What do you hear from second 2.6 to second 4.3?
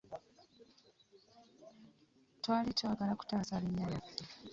twagala kutaasa linnya lyaffe.